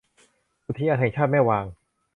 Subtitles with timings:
[0.67, 1.65] อุทยานแห่งชาติแม่วาง